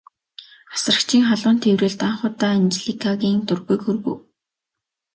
[0.75, 4.17] Асрагчийн халуун тэврэлт анх удаа Анжеликагийн дургүйг хүргэв.